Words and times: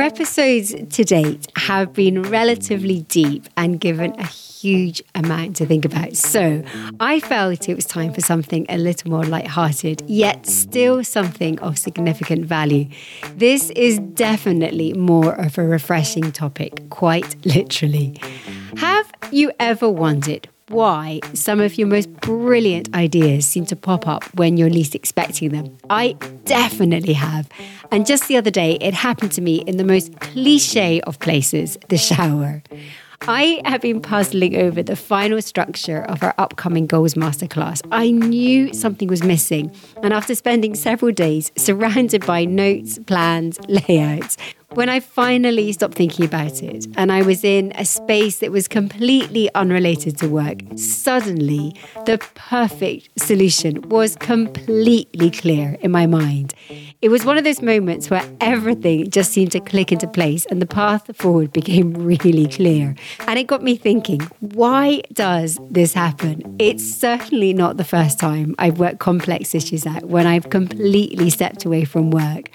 Our 0.00 0.06
episodes 0.06 0.74
to 0.96 1.04
date 1.04 1.46
have 1.56 1.92
been 1.92 2.22
relatively 2.22 3.02
deep 3.02 3.46
and 3.58 3.78
given 3.78 4.18
a 4.18 4.26
huge 4.26 5.02
amount 5.14 5.56
to 5.56 5.66
think 5.66 5.84
about. 5.84 6.16
So 6.16 6.62
I 7.00 7.20
felt 7.20 7.68
it 7.68 7.74
was 7.74 7.84
time 7.84 8.14
for 8.14 8.22
something 8.22 8.64
a 8.70 8.78
little 8.78 9.10
more 9.10 9.24
light-hearted, 9.24 10.02
yet 10.06 10.46
still 10.46 11.04
something 11.04 11.58
of 11.58 11.76
significant 11.76 12.46
value. 12.46 12.88
This 13.34 13.68
is 13.72 13.98
definitely 13.98 14.94
more 14.94 15.34
of 15.34 15.58
a 15.58 15.66
refreshing 15.66 16.32
topic, 16.32 16.88
quite 16.88 17.36
literally. 17.44 18.16
Have 18.78 19.12
you 19.30 19.52
ever 19.60 19.90
wondered 19.90 20.48
why 20.70 21.20
some 21.34 21.60
of 21.60 21.76
your 21.76 21.88
most 21.88 22.12
brilliant 22.20 22.94
ideas 22.94 23.46
seem 23.46 23.66
to 23.66 23.76
pop 23.76 24.06
up 24.06 24.24
when 24.34 24.56
you're 24.56 24.70
least 24.70 24.94
expecting 24.94 25.50
them. 25.50 25.76
I 25.88 26.12
definitely 26.44 27.14
have. 27.14 27.48
And 27.90 28.06
just 28.06 28.28
the 28.28 28.36
other 28.36 28.50
day, 28.50 28.78
it 28.80 28.94
happened 28.94 29.32
to 29.32 29.40
me 29.40 29.56
in 29.66 29.76
the 29.76 29.84
most 29.84 30.18
cliche 30.20 31.00
of 31.02 31.18
places 31.18 31.76
the 31.88 31.98
shower. 31.98 32.62
I 33.28 33.60
have 33.66 33.82
been 33.82 34.00
puzzling 34.00 34.56
over 34.56 34.82
the 34.82 34.96
final 34.96 35.42
structure 35.42 36.02
of 36.04 36.22
our 36.22 36.34
upcoming 36.38 36.86
Goals 36.86 37.14
Masterclass. 37.14 37.86
I 37.92 38.12
knew 38.12 38.72
something 38.72 39.08
was 39.08 39.22
missing, 39.22 39.70
and 40.02 40.14
after 40.14 40.34
spending 40.34 40.74
several 40.74 41.12
days 41.12 41.52
surrounded 41.54 42.24
by 42.24 42.46
notes, 42.46 42.98
plans, 43.06 43.58
layouts, 43.68 44.38
when 44.74 44.88
I 44.88 45.00
finally 45.00 45.72
stopped 45.72 45.94
thinking 45.94 46.24
about 46.24 46.62
it 46.62 46.86
and 46.96 47.10
I 47.10 47.22
was 47.22 47.42
in 47.42 47.72
a 47.74 47.84
space 47.84 48.38
that 48.38 48.52
was 48.52 48.68
completely 48.68 49.52
unrelated 49.54 50.16
to 50.18 50.28
work, 50.28 50.60
suddenly 50.76 51.74
the 52.06 52.18
perfect 52.34 53.20
solution 53.20 53.82
was 53.88 54.14
completely 54.14 55.30
clear 55.30 55.76
in 55.80 55.90
my 55.90 56.06
mind. 56.06 56.54
It 57.02 57.08
was 57.08 57.24
one 57.24 57.36
of 57.36 57.44
those 57.44 57.62
moments 57.62 58.10
where 58.10 58.22
everything 58.40 59.10
just 59.10 59.32
seemed 59.32 59.50
to 59.52 59.60
click 59.60 59.90
into 59.90 60.06
place 60.06 60.46
and 60.46 60.62
the 60.62 60.66
path 60.66 61.16
forward 61.16 61.52
became 61.60 61.92
really 61.94 62.46
clear. 62.46 62.94
And 63.26 63.38
it 63.38 63.48
got 63.48 63.62
me 63.64 63.74
thinking, 63.74 64.20
why 64.38 65.02
does 65.12 65.58
this 65.68 65.94
happen? 65.94 66.56
It's 66.60 66.84
certainly 66.84 67.52
not 67.52 67.76
the 67.76 67.84
first 67.84 68.20
time 68.20 68.54
I've 68.58 68.78
worked 68.78 69.00
complex 69.00 69.54
issues 69.54 69.84
out 69.84 70.04
when 70.04 70.26
I've 70.26 70.50
completely 70.50 71.30
stepped 71.30 71.64
away 71.64 71.84
from 71.84 72.10
work. 72.10 72.50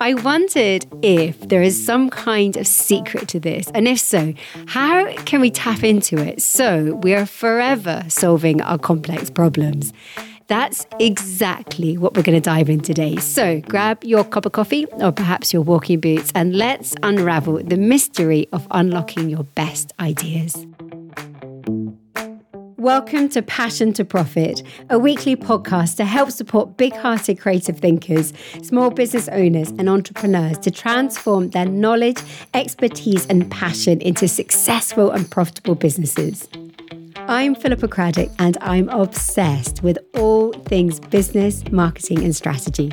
I 0.00 0.14
wondered 0.14 0.86
if 1.02 1.48
there 1.48 1.57
there 1.58 1.64
is 1.64 1.84
some 1.84 2.08
kind 2.08 2.56
of 2.56 2.68
secret 2.68 3.26
to 3.26 3.40
this? 3.40 3.68
And 3.74 3.88
if 3.88 3.98
so, 3.98 4.32
how 4.68 5.12
can 5.24 5.40
we 5.40 5.50
tap 5.50 5.82
into 5.82 6.16
it 6.16 6.40
so 6.40 6.94
we 7.02 7.14
are 7.14 7.26
forever 7.26 8.04
solving 8.06 8.62
our 8.62 8.78
complex 8.78 9.28
problems? 9.28 9.92
That's 10.46 10.86
exactly 11.00 11.98
what 11.98 12.14
we're 12.14 12.22
going 12.22 12.40
to 12.40 12.48
dive 12.48 12.70
in 12.70 12.78
today. 12.78 13.16
So 13.16 13.60
grab 13.62 14.04
your 14.04 14.22
cup 14.22 14.46
of 14.46 14.52
coffee 14.52 14.86
or 15.00 15.10
perhaps 15.10 15.52
your 15.52 15.62
walking 15.62 15.98
boots 15.98 16.30
and 16.32 16.54
let's 16.54 16.94
unravel 17.02 17.60
the 17.64 17.76
mystery 17.76 18.46
of 18.52 18.68
unlocking 18.70 19.28
your 19.28 19.42
best 19.42 19.92
ideas. 19.98 20.64
Welcome 22.78 23.28
to 23.30 23.42
Passion 23.42 23.92
to 23.94 24.04
Profit, 24.04 24.62
a 24.88 25.00
weekly 25.00 25.34
podcast 25.34 25.96
to 25.96 26.04
help 26.04 26.30
support 26.30 26.76
big 26.76 26.94
hearted 26.94 27.40
creative 27.40 27.80
thinkers, 27.80 28.32
small 28.62 28.90
business 28.90 29.28
owners, 29.30 29.70
and 29.70 29.88
entrepreneurs 29.88 30.58
to 30.58 30.70
transform 30.70 31.50
their 31.50 31.64
knowledge, 31.64 32.18
expertise, 32.54 33.26
and 33.26 33.50
passion 33.50 34.00
into 34.00 34.28
successful 34.28 35.10
and 35.10 35.28
profitable 35.28 35.74
businesses. 35.74 36.48
I'm 37.16 37.56
Philippa 37.56 37.88
Craddock, 37.88 38.30
and 38.38 38.56
I'm 38.60 38.88
obsessed 38.90 39.82
with 39.82 39.98
all 40.16 40.52
things 40.52 41.00
business, 41.00 41.68
marketing, 41.72 42.22
and 42.22 42.36
strategy. 42.36 42.92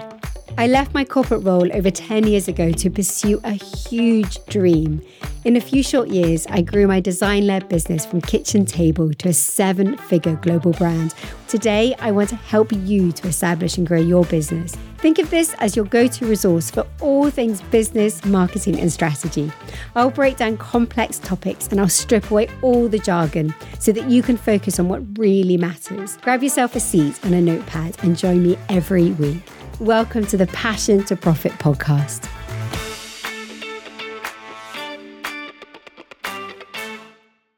I 0.58 0.68
left 0.68 0.94
my 0.94 1.04
corporate 1.04 1.44
role 1.44 1.70
over 1.76 1.92
10 1.92 2.28
years 2.28 2.48
ago 2.48 2.72
to 2.72 2.90
pursue 2.90 3.42
a 3.44 3.52
huge 3.52 4.38
dream. 4.46 5.02
In 5.44 5.58
a 5.58 5.62
few 5.62 5.84
short 5.84 6.08
years, 6.08 6.48
I 6.50 6.62
grew 6.62 6.88
my 6.88 7.02
design 7.02 7.46
led 7.46 7.68
business 7.68 8.06
from 8.06 8.22
kitchen 8.22 8.66
table 8.66 9.14
to 9.16 9.30
a 9.30 9.34
seven 9.34 9.98
figure 9.98 10.38
global 10.38 10.72
brand. 10.72 11.14
Today, 11.50 11.94
I 12.00 12.12
want 12.12 12.30
to 12.30 12.38
help 12.38 12.72
you 12.72 13.12
to 13.12 13.28
establish 13.28 13.78
and 13.78 13.86
grow 13.86 14.00
your 14.00 14.24
business. 14.24 14.78
Think 15.00 15.20
of 15.20 15.30
this 15.30 15.54
as 15.60 15.76
your 15.76 15.86
go 15.86 16.08
to 16.08 16.26
resource 16.26 16.72
for 16.72 16.88
all 17.02 17.30
things 17.30 17.62
business, 17.64 18.24
marketing, 18.24 18.80
and 18.80 18.92
strategy. 18.92 19.52
I'll 19.94 20.10
break 20.10 20.38
down 20.38 20.56
complex 20.58 21.20
topics 21.20 21.68
and 21.68 21.82
I'll 21.82 21.90
strip 21.90 22.32
away 22.32 22.48
all 22.62 22.88
the 22.88 23.00
jargon 23.00 23.54
so 23.78 23.92
that 23.92 24.10
you 24.10 24.24
can 24.24 24.38
focus 24.38 24.80
on 24.80 24.88
what 24.88 25.04
really 25.20 25.58
matters. 25.58 26.16
Grab 26.22 26.42
yourself 26.42 26.78
a 26.78 26.80
seat 26.80 27.20
and 27.24 27.36
a 27.36 27.42
notepad 27.42 27.98
and 28.04 28.18
join 28.18 28.42
me 28.42 28.58
every 28.70 29.12
week. 29.12 29.44
Welcome 29.82 30.26
to 30.28 30.38
the 30.38 30.48
Passion 30.48 31.04
to 31.04 31.18
Profit 31.18 31.52
podcast. 31.54 32.30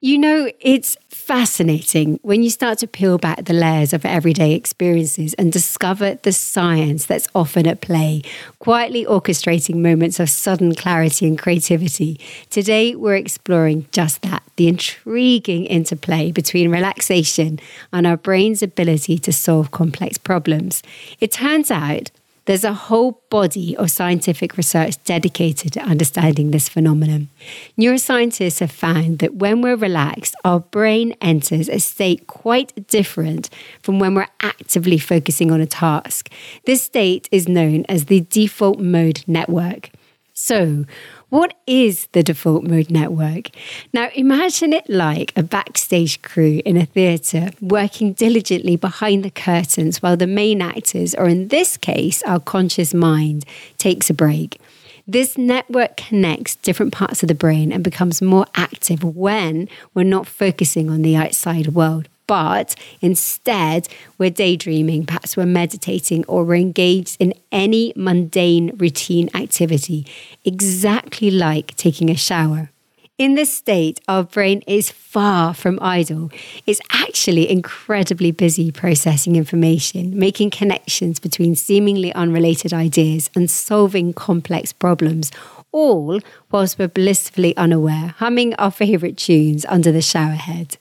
You 0.01 0.17
know, 0.17 0.50
it's 0.59 0.97
fascinating 1.27 2.17
when 2.21 2.41
you 2.41 2.49
start 2.49 2.77
to 2.77 2.88
peel 2.88 3.17
back 3.17 3.43
the 3.43 3.51
layers 3.51 3.91
of 3.91 4.05
everyday 4.05 4.53
experiences 4.53 5.33
and 5.33 5.51
discover 5.51 6.15
the 6.21 6.31
science 6.31 7.05
that's 7.05 7.27
often 7.35 7.67
at 7.67 7.81
play, 7.81 8.21
quietly 8.59 9.03
orchestrating 9.03 9.75
moments 9.75 10.21
of 10.21 10.29
sudden 10.29 10.73
clarity 10.73 11.27
and 11.27 11.37
creativity. 11.37 12.17
Today, 12.49 12.95
we're 12.95 13.17
exploring 13.17 13.87
just 13.91 14.21
that 14.21 14.41
the 14.55 14.69
intriguing 14.69 15.66
interplay 15.66 16.31
between 16.31 16.71
relaxation 16.71 17.59
and 17.91 18.07
our 18.07 18.16
brain's 18.16 18.63
ability 18.63 19.17
to 19.17 19.33
solve 19.33 19.69
complex 19.71 20.17
problems. 20.17 20.81
It 21.19 21.33
turns 21.33 21.69
out 21.69 22.09
there's 22.47 22.63
a 22.63 22.74
whole 22.74 23.22
body 23.30 23.75
of 23.75 23.91
scientific 23.91 24.56
research 24.56 24.96
dedicated 25.03 25.74
to 25.74 25.81
understanding 25.81 26.52
this 26.52 26.69
phenomenon. 26.69 27.28
Neuroscientists 27.78 28.62
have 28.62 28.72
found 28.72 29.19
that 29.19 29.35
when 29.35 29.62
we're 29.62 29.75
relaxed, 29.75 30.34
our 30.46 30.62
brain 30.62 31.13
enters 31.22 31.68
a 31.68 31.80
state 31.80 32.25
quite 32.25 32.88
different 32.88 33.50
from 33.84 34.00
when 34.00 34.16
we're 34.16 34.30
actively 34.40 34.97
focusing 34.97 35.52
on 35.52 35.59
a 35.59 35.66
task. 35.66 36.30
This 36.66 36.81
state 36.81 37.28
is 37.34 37.50
known 37.50 37.85
as 37.90 38.06
the 38.06 38.22
default 38.22 38.79
mode 38.79 39.25
network. 39.28 39.90
So, 40.34 40.85
what 41.29 41.55
is 41.67 42.07
the 42.13 42.23
default 42.23 42.63
mode 42.63 42.89
network? 42.89 43.49
Now, 43.91 44.09
imagine 44.15 44.71
it 44.71 44.89
like 44.89 45.33
a 45.35 45.43
backstage 45.43 46.21
crew 46.21 46.61
in 46.63 46.77
a 46.77 46.85
theatre 46.85 47.49
working 47.59 48.13
diligently 48.13 48.77
behind 48.77 49.25
the 49.25 49.31
curtains 49.31 50.01
while 50.01 50.16
the 50.16 50.27
main 50.27 50.61
actors, 50.61 51.13
or 51.16 51.27
in 51.27 51.49
this 51.49 51.75
case, 51.75 52.23
our 52.23 52.39
conscious 52.39 52.93
mind, 52.93 53.45
takes 53.77 54.09
a 54.09 54.13
break. 54.13 54.61
This 55.05 55.37
network 55.37 55.97
connects 55.97 56.55
different 56.55 56.93
parts 56.93 57.23
of 57.23 57.27
the 57.27 57.35
brain 57.35 57.71
and 57.71 57.83
becomes 57.83 58.21
more 58.21 58.45
active 58.55 59.03
when 59.03 59.67
we're 59.93 60.03
not 60.03 60.27
focusing 60.27 60.89
on 60.89 61.01
the 61.01 61.16
outside 61.16 61.67
world 61.67 62.07
but 62.27 62.75
instead 63.01 63.88
we're 64.17 64.29
daydreaming, 64.29 65.05
perhaps 65.05 65.35
we're 65.35 65.45
meditating, 65.45 66.25
or 66.27 66.43
we're 66.43 66.55
engaged 66.55 67.17
in 67.19 67.33
any 67.51 67.93
mundane 67.95 68.75
routine 68.77 69.29
activity, 69.33 70.05
exactly 70.45 71.31
like 71.31 71.75
taking 71.75 72.09
a 72.09 72.16
shower. 72.16 72.69
In 73.17 73.33
this 73.33 73.51
state, 73.51 73.99
our 74.07 74.23
brain 74.23 74.61
is 74.67 74.91
far 74.91 75.55
from 75.55 75.79
idle. 75.81 76.29
It's 76.67 76.81
actually 76.91 77.49
incredibly 77.49 78.29
busy 78.29 78.71
processing 78.71 79.35
information, 79.35 80.19
making 80.19 80.51
connections 80.51 81.19
between 81.19 81.55
seemingly 81.55 82.13
unrelated 82.13 82.73
ideas 82.75 83.31
and 83.35 83.49
solving 83.49 84.13
complex 84.13 84.71
problems, 84.71 85.31
all 85.71 86.19
whilst 86.51 86.77
we're 86.77 86.87
blissfully 86.87 87.57
unaware, 87.57 88.13
humming 88.17 88.53
our 88.55 88.69
favourite 88.69 89.17
tunes 89.17 89.66
under 89.66 89.91
the 89.91 90.01
shower 90.01 90.33
head. 90.33 90.77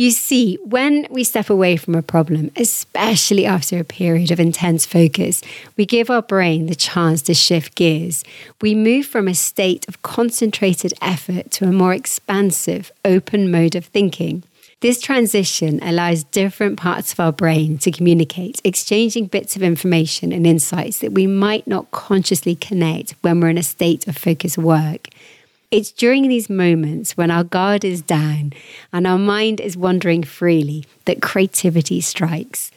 You 0.00 0.12
see, 0.12 0.54
when 0.62 1.08
we 1.10 1.24
step 1.24 1.50
away 1.50 1.76
from 1.76 1.96
a 1.96 2.02
problem, 2.02 2.52
especially 2.54 3.44
after 3.44 3.80
a 3.80 3.84
period 3.84 4.30
of 4.30 4.38
intense 4.38 4.86
focus, 4.86 5.42
we 5.76 5.86
give 5.86 6.08
our 6.08 6.22
brain 6.22 6.66
the 6.66 6.76
chance 6.76 7.20
to 7.22 7.34
shift 7.34 7.74
gears. 7.74 8.22
We 8.62 8.76
move 8.76 9.06
from 9.06 9.26
a 9.26 9.34
state 9.34 9.88
of 9.88 10.00
concentrated 10.02 10.94
effort 11.02 11.50
to 11.50 11.64
a 11.64 11.72
more 11.72 11.94
expansive, 11.94 12.92
open 13.04 13.50
mode 13.50 13.74
of 13.74 13.86
thinking. 13.86 14.44
This 14.82 15.00
transition 15.00 15.80
allows 15.82 16.22
different 16.22 16.78
parts 16.78 17.12
of 17.12 17.18
our 17.18 17.32
brain 17.32 17.76
to 17.78 17.90
communicate, 17.90 18.60
exchanging 18.62 19.26
bits 19.26 19.56
of 19.56 19.64
information 19.64 20.30
and 20.30 20.46
insights 20.46 21.00
that 21.00 21.10
we 21.10 21.26
might 21.26 21.66
not 21.66 21.90
consciously 21.90 22.54
connect 22.54 23.16
when 23.22 23.40
we're 23.40 23.48
in 23.48 23.58
a 23.58 23.64
state 23.64 24.06
of 24.06 24.16
focused 24.16 24.58
work. 24.58 25.08
It's 25.70 25.92
during 25.92 26.28
these 26.28 26.48
moments 26.48 27.14
when 27.14 27.30
our 27.30 27.44
guard 27.44 27.84
is 27.84 28.00
down 28.00 28.54
and 28.90 29.06
our 29.06 29.18
mind 29.18 29.60
is 29.60 29.76
wandering 29.76 30.22
freely 30.22 30.86
that 31.04 31.20
creativity 31.20 32.00
strikes. 32.00 32.70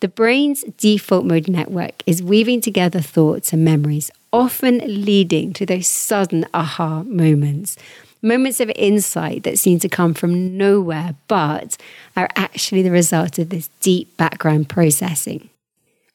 The 0.00 0.08
brain's 0.08 0.62
default 0.78 1.26
mode 1.26 1.48
network 1.48 2.02
is 2.06 2.22
weaving 2.22 2.62
together 2.62 3.02
thoughts 3.02 3.52
and 3.52 3.66
memories, 3.66 4.10
often 4.32 4.78
leading 4.78 5.52
to 5.54 5.66
those 5.66 5.88
sudden 5.88 6.46
aha 6.54 7.02
moments. 7.02 7.76
Moments 8.22 8.60
of 8.60 8.72
insight 8.76 9.42
that 9.42 9.58
seem 9.58 9.78
to 9.80 9.88
come 9.88 10.14
from 10.14 10.56
nowhere, 10.56 11.16
but 11.28 11.76
are 12.16 12.30
actually 12.34 12.80
the 12.80 12.90
result 12.90 13.38
of 13.38 13.50
this 13.50 13.68
deep 13.80 14.16
background 14.16 14.70
processing. 14.70 15.50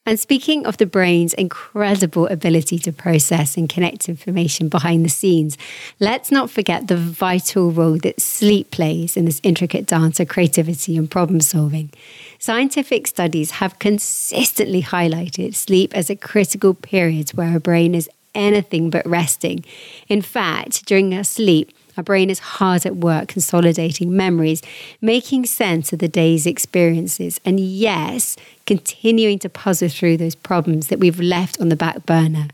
And 0.05 0.19
speaking 0.19 0.65
of 0.65 0.77
the 0.77 0.85
brain's 0.85 1.33
incredible 1.33 2.27
ability 2.27 2.77
to 2.79 2.91
process 2.91 3.55
and 3.55 3.69
connect 3.69 4.09
information 4.09 4.67
behind 4.67 5.05
the 5.05 5.09
scenes, 5.09 5.57
let's 5.97 6.29
not 6.29 6.49
forget 6.49 6.89
the 6.89 6.97
vital 6.97 7.71
role 7.71 7.97
that 7.99 8.19
sleep 8.19 8.71
plays 8.71 9.15
in 9.15 9.23
this 9.23 9.39
intricate 9.43 9.85
dance 9.85 10.19
of 10.19 10.27
creativity 10.27 10.97
and 10.97 11.09
problem 11.09 11.39
solving. 11.39 11.89
Scientific 12.37 13.07
studies 13.07 13.51
have 13.51 13.79
consistently 13.79 14.83
highlighted 14.83 15.55
sleep 15.55 15.95
as 15.95 16.09
a 16.09 16.17
critical 16.17 16.73
period 16.73 17.29
where 17.29 17.53
our 17.53 17.59
brain 17.59 17.95
is 17.95 18.09
anything 18.35 18.89
but 18.89 19.07
resting. 19.07 19.63
In 20.09 20.21
fact, 20.21 20.85
during 20.85 21.13
our 21.13 21.23
sleep, 21.23 21.71
our 21.97 22.03
brain 22.03 22.29
is 22.29 22.39
hard 22.39 22.85
at 22.85 22.97
work 22.97 23.27
consolidating 23.27 24.15
memories, 24.15 24.61
making 25.01 25.45
sense 25.45 25.93
of 25.93 25.99
the 25.99 26.07
day's 26.07 26.45
experiences, 26.45 27.39
and 27.45 27.59
yes, 27.59 28.35
continuing 28.65 29.39
to 29.39 29.49
puzzle 29.49 29.89
through 29.89 30.17
those 30.17 30.35
problems 30.35 30.87
that 30.87 30.99
we've 30.99 31.19
left 31.19 31.59
on 31.59 31.69
the 31.69 31.75
back 31.75 32.05
burner. 32.05 32.47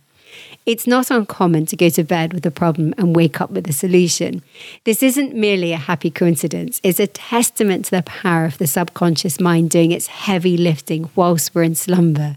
It's 0.66 0.86
not 0.86 1.10
uncommon 1.10 1.66
to 1.68 1.76
go 1.76 1.90
to 1.90 2.04
bed 2.04 2.34
with 2.34 2.46
a 2.46 2.52
problem 2.52 2.94
and 2.98 3.16
wake 3.16 3.42
up 3.42 3.50
with 3.50 3.68
a 3.68 3.74
solution. 3.74 4.44
This 4.84 5.02
isn't 5.02 5.34
merely 5.34 5.72
a 5.74 5.78
happy 5.78 6.12
coincidence, 6.12 6.80
it's 6.84 7.00
a 7.00 7.08
testament 7.08 7.86
to 7.86 7.92
the 7.92 8.04
power 8.04 8.46
of 8.46 8.58
the 8.58 8.68
subconscious 8.68 9.40
mind 9.40 9.72
doing 9.72 9.92
its 9.92 10.08
heavy 10.08 10.58
lifting 10.58 11.10
whilst 11.16 11.56
we're 11.56 11.64
in 11.64 11.76
slumber. 11.76 12.36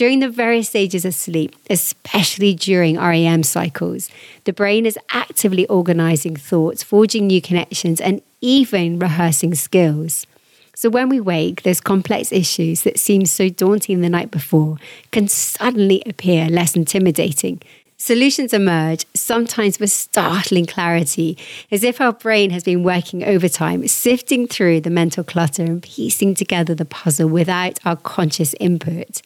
During 0.00 0.20
the 0.20 0.30
various 0.30 0.70
stages 0.70 1.04
of 1.04 1.14
sleep, 1.14 1.54
especially 1.68 2.54
during 2.54 2.98
REM 2.98 3.42
cycles, 3.42 4.08
the 4.44 4.52
brain 4.54 4.86
is 4.86 4.98
actively 5.10 5.66
organizing 5.66 6.36
thoughts, 6.36 6.82
forging 6.82 7.26
new 7.26 7.42
connections, 7.42 8.00
and 8.00 8.22
even 8.40 8.98
rehearsing 8.98 9.54
skills. 9.54 10.26
So 10.74 10.88
when 10.88 11.10
we 11.10 11.20
wake, 11.20 11.64
those 11.64 11.82
complex 11.82 12.32
issues 12.32 12.80
that 12.84 12.98
seemed 12.98 13.28
so 13.28 13.50
daunting 13.50 14.00
the 14.00 14.08
night 14.08 14.30
before 14.30 14.78
can 15.10 15.28
suddenly 15.28 16.02
appear 16.06 16.48
less 16.48 16.74
intimidating. 16.74 17.60
Solutions 17.98 18.54
emerge, 18.54 19.04
sometimes 19.12 19.78
with 19.78 19.90
startling 19.90 20.64
clarity, 20.64 21.36
as 21.70 21.84
if 21.84 22.00
our 22.00 22.14
brain 22.14 22.48
has 22.52 22.64
been 22.64 22.82
working 22.82 23.22
overtime, 23.22 23.86
sifting 23.86 24.46
through 24.46 24.80
the 24.80 24.88
mental 24.88 25.24
clutter 25.24 25.62
and 25.62 25.82
piecing 25.82 26.34
together 26.34 26.74
the 26.74 26.86
puzzle 26.86 27.28
without 27.28 27.78
our 27.84 27.96
conscious 27.96 28.54
input. 28.58 29.20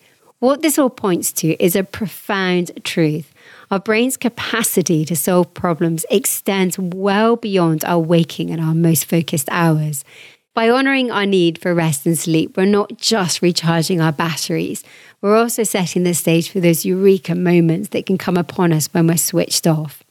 What 0.45 0.61
this 0.61 0.79
all 0.79 0.91
points 0.91 1.33
to 1.41 1.57
is 1.59 1.75
a 1.75 1.83
profound 1.83 2.85
truth. 2.85 3.33
Our 3.71 3.81
brain's 3.81 4.19
capacity 4.19 5.07
to 5.07 5.17
solve 5.17 5.55
problems 5.55 6.05
extends 6.11 6.79
well 6.79 7.37
beyond 7.37 7.83
our 7.87 7.99
waking 7.99 8.51
and 8.51 8.61
our 8.61 8.75
most 8.75 9.07
focused 9.07 9.49
hours. 9.51 10.05
By 10.53 10.69
honouring 10.69 11.11
our 11.11 11.25
need 11.25 11.63
for 11.63 11.73
rest 11.73 12.05
and 12.05 12.19
sleep, 12.19 12.59
we're 12.59 12.67
not 12.67 12.99
just 12.99 13.41
recharging 13.41 14.03
our 14.03 14.13
batteries, 14.13 14.85
we're 15.23 15.35
also 15.35 15.63
setting 15.63 16.03
the 16.03 16.13
stage 16.13 16.51
for 16.51 16.61
those 16.61 16.85
eureka 16.85 17.35
moments 17.35 17.89
that 17.89 18.05
can 18.05 18.19
come 18.19 18.37
upon 18.37 18.71
us 18.71 18.93
when 18.93 19.07
we're 19.07 19.17
switched 19.17 19.67
off. 19.67 20.04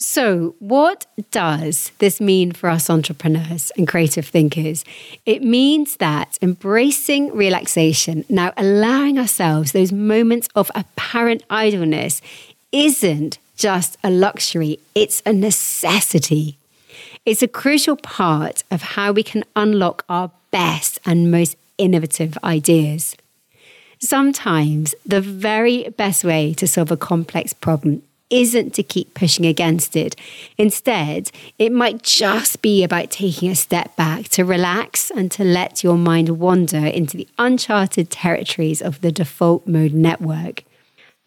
So, 0.00 0.54
what 0.60 1.06
does 1.32 1.90
this 1.98 2.20
mean 2.20 2.52
for 2.52 2.70
us 2.70 2.88
entrepreneurs 2.88 3.72
and 3.76 3.88
creative 3.88 4.28
thinkers? 4.28 4.84
It 5.26 5.42
means 5.42 5.96
that 5.96 6.38
embracing 6.40 7.34
relaxation, 7.34 8.24
now 8.28 8.52
allowing 8.56 9.18
ourselves 9.18 9.72
those 9.72 9.90
moments 9.90 10.48
of 10.54 10.70
apparent 10.76 11.42
idleness, 11.50 12.22
isn't 12.70 13.38
just 13.56 13.96
a 14.04 14.10
luxury, 14.10 14.78
it's 14.94 15.20
a 15.26 15.32
necessity. 15.32 16.58
It's 17.26 17.42
a 17.42 17.48
crucial 17.48 17.96
part 17.96 18.62
of 18.70 18.82
how 18.94 19.10
we 19.10 19.24
can 19.24 19.42
unlock 19.56 20.04
our 20.08 20.30
best 20.52 21.00
and 21.04 21.32
most 21.32 21.56
innovative 21.76 22.38
ideas. 22.44 23.16
Sometimes 23.98 24.94
the 25.04 25.20
very 25.20 25.88
best 25.88 26.22
way 26.22 26.54
to 26.54 26.68
solve 26.68 26.92
a 26.92 26.96
complex 26.96 27.52
problem 27.52 28.02
isn't 28.30 28.74
to 28.74 28.82
keep 28.82 29.14
pushing 29.14 29.46
against 29.46 29.96
it. 29.96 30.16
Instead, 30.56 31.30
it 31.58 31.72
might 31.72 32.02
just 32.02 32.62
be 32.62 32.84
about 32.84 33.10
taking 33.10 33.50
a 33.50 33.56
step 33.56 33.94
back 33.96 34.28
to 34.30 34.44
relax 34.44 35.10
and 35.10 35.30
to 35.32 35.44
let 35.44 35.82
your 35.82 35.96
mind 35.96 36.38
wander 36.38 36.86
into 36.86 37.16
the 37.16 37.28
uncharted 37.38 38.10
territories 38.10 38.82
of 38.82 39.00
the 39.00 39.12
default 39.12 39.66
mode 39.66 39.92
network. 39.92 40.64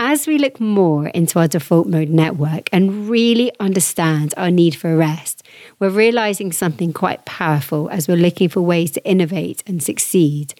As 0.03 0.25
we 0.25 0.39
look 0.39 0.59
more 0.59 1.09
into 1.09 1.37
our 1.37 1.47
default 1.47 1.87
mode 1.87 2.09
network 2.09 2.69
and 2.73 3.07
really 3.07 3.51
understand 3.59 4.33
our 4.35 4.49
need 4.49 4.75
for 4.75 4.97
rest, 4.97 5.43
we're 5.77 5.89
realizing 5.89 6.51
something 6.51 6.91
quite 6.91 7.23
powerful 7.25 7.87
as 7.89 8.07
we're 8.07 8.17
looking 8.17 8.49
for 8.49 8.61
ways 8.61 8.89
to 8.91 9.05
innovate 9.07 9.61
and 9.67 9.83
succeed. 9.83 10.55